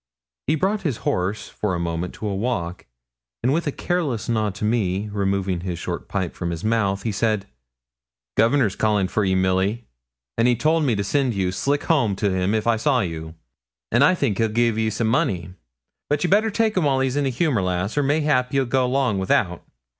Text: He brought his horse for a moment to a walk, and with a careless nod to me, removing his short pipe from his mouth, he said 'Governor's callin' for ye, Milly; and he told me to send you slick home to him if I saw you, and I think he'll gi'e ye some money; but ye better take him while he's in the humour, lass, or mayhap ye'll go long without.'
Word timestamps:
He 0.47 0.55
brought 0.55 0.81
his 0.81 0.97
horse 1.05 1.47
for 1.47 1.75
a 1.75 1.79
moment 1.79 2.15
to 2.15 2.27
a 2.27 2.33
walk, 2.33 2.87
and 3.43 3.53
with 3.53 3.67
a 3.67 3.71
careless 3.71 4.27
nod 4.27 4.55
to 4.55 4.65
me, 4.65 5.09
removing 5.09 5.59
his 5.59 5.77
short 5.77 6.07
pipe 6.07 6.33
from 6.33 6.49
his 6.49 6.63
mouth, 6.63 7.03
he 7.03 7.11
said 7.11 7.45
'Governor's 8.35 8.75
callin' 8.75 9.09
for 9.09 9.23
ye, 9.23 9.35
Milly; 9.35 9.85
and 10.39 10.47
he 10.47 10.55
told 10.55 10.85
me 10.85 10.95
to 10.95 11.03
send 11.03 11.35
you 11.35 11.51
slick 11.51 11.83
home 11.83 12.15
to 12.15 12.31
him 12.33 12.55
if 12.55 12.65
I 12.65 12.77
saw 12.77 13.01
you, 13.01 13.35
and 13.91 14.03
I 14.03 14.15
think 14.15 14.39
he'll 14.39 14.49
gi'e 14.49 14.71
ye 14.75 14.89
some 14.89 15.05
money; 15.05 15.53
but 16.09 16.23
ye 16.23 16.27
better 16.27 16.49
take 16.49 16.75
him 16.75 16.85
while 16.85 16.99
he's 17.01 17.15
in 17.15 17.25
the 17.25 17.29
humour, 17.29 17.61
lass, 17.61 17.95
or 17.95 18.01
mayhap 18.01 18.51
ye'll 18.55 18.65
go 18.65 18.87
long 18.87 19.19
without.' 19.19 19.63